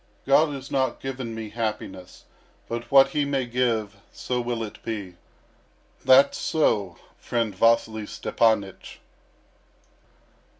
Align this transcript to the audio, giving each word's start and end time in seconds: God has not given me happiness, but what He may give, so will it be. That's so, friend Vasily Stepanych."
God 0.25 0.51
has 0.55 0.71
not 0.71 0.99
given 0.99 1.35
me 1.35 1.49
happiness, 1.51 2.23
but 2.67 2.89
what 2.89 3.09
He 3.09 3.23
may 3.23 3.45
give, 3.45 3.97
so 4.11 4.41
will 4.41 4.63
it 4.63 4.81
be. 4.83 5.13
That's 6.03 6.39
so, 6.39 6.97
friend 7.19 7.53
Vasily 7.53 8.07
Stepanych." 8.07 8.97